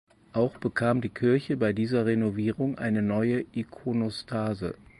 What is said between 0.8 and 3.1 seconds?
die Kirche bei dieser Renovierung eine